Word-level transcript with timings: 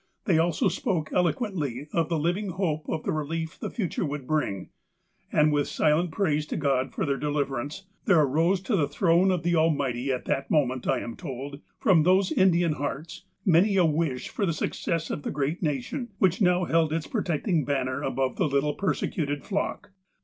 But 0.25 0.31
they 0.33 0.39
also 0.39 0.67
spoke 0.67 1.13
eloquently 1.13 1.87
of 1.93 2.09
the 2.09 2.17
living 2.17 2.49
hope 2.49 2.89
of 2.89 3.03
the 3.03 3.11
relief 3.11 3.59
the 3.59 3.69
futui 3.69 3.99
e 3.99 4.01
would 4.01 4.25
bring; 4.25 4.69
and 5.31 5.51
with 5.53 5.67
silent 5.67 6.09
praise 6.09 6.47
to 6.47 6.57
God 6.57 6.91
for 6.91 7.05
their 7.05 7.17
deliverance, 7.17 7.85
there 8.05 8.19
arose 8.19 8.61
to 8.61 8.75
the 8.75 8.87
tlu'one 8.87 9.31
of 9.31 9.43
the 9.43 9.55
Almighty 9.55 10.11
at 10.11 10.25
that 10.25 10.49
moment, 10.49 10.87
I 10.87 11.01
am 11.01 11.15
told, 11.15 11.59
from 11.77 12.01
those 12.01 12.31
Indian 12.31 12.73
hearts, 12.73 13.25
many 13.45 13.77
a 13.77 13.85
wish 13.85 14.29
for 14.29 14.47
the 14.47 14.53
success 14.53 15.11
of 15.11 15.21
the 15.21 15.29
great 15.29 15.61
Nation, 15.61 16.09
which 16.17 16.41
now 16.41 16.63
held 16.65 16.91
its 16.91 17.05
protecting 17.05 17.63
banner 17.63 18.01
above 18.01 18.37
the 18.37 18.47
little 18.49 18.73
persecuted 18.73 19.43
flock. 19.43 19.91